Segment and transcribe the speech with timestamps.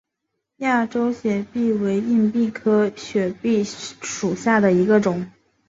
[0.57, 5.29] 亚洲血蜱为硬蜱科血蜱属下的一个种。